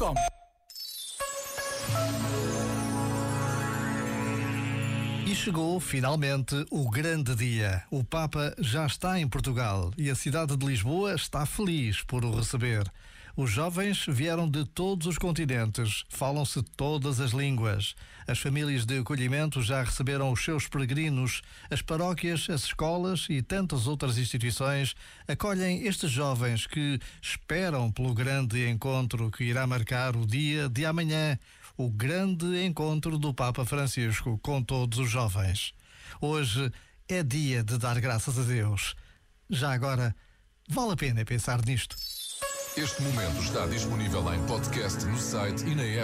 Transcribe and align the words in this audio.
come. 0.00 0.39
E 5.26 5.34
chegou 5.34 5.78
finalmente 5.78 6.66
o 6.70 6.90
grande 6.90 7.34
dia. 7.34 7.82
O 7.90 8.02
Papa 8.02 8.54
já 8.58 8.86
está 8.86 9.20
em 9.20 9.28
Portugal 9.28 9.92
e 9.96 10.10
a 10.10 10.14
cidade 10.14 10.56
de 10.56 10.66
Lisboa 10.66 11.14
está 11.14 11.46
feliz 11.46 12.02
por 12.02 12.24
o 12.24 12.34
receber. 12.34 12.90
Os 13.36 13.50
jovens 13.50 14.04
vieram 14.08 14.50
de 14.50 14.64
todos 14.64 15.06
os 15.06 15.16
continentes, 15.16 16.04
falam-se 16.08 16.62
todas 16.76 17.20
as 17.20 17.30
línguas. 17.30 17.94
As 18.26 18.38
famílias 18.38 18.84
de 18.84 18.98
acolhimento 18.98 19.62
já 19.62 19.82
receberam 19.82 20.32
os 20.32 20.44
seus 20.44 20.66
peregrinos, 20.66 21.40
as 21.70 21.80
paróquias, 21.80 22.48
as 22.50 22.64
escolas 22.64 23.26
e 23.30 23.40
tantas 23.40 23.86
outras 23.86 24.18
instituições 24.18 24.94
acolhem 25.28 25.86
estes 25.86 26.10
jovens 26.10 26.66
que 26.66 26.98
esperam 27.22 27.90
pelo 27.90 28.12
grande 28.12 28.68
encontro 28.68 29.30
que 29.30 29.44
irá 29.44 29.66
marcar 29.66 30.16
o 30.16 30.26
dia 30.26 30.68
de 30.68 30.84
amanhã 30.84 31.38
o 31.84 31.88
grande 31.88 32.62
encontro 32.62 33.16
do 33.16 33.32
Papa 33.32 33.64
Francisco 33.64 34.38
com 34.42 34.62
todos 34.62 34.98
os 34.98 35.10
jovens. 35.10 35.72
Hoje 36.20 36.70
é 37.08 37.22
dia 37.22 37.64
de 37.64 37.78
dar 37.78 37.98
graças 37.98 38.38
a 38.38 38.42
Deus. 38.42 38.94
Já 39.48 39.72
agora, 39.72 40.14
vale 40.68 40.92
a 40.92 40.96
pena 40.96 41.24
pensar 41.24 41.64
nisto. 41.64 41.96
Este 42.76 43.00
momento 43.02 43.40
está 43.40 43.66
disponível 43.66 44.34
em 44.34 44.46
podcast 44.46 45.06
no 45.06 45.18
site 45.18 45.64
e 45.64 45.74
na 45.74 45.82
app. 45.84 45.98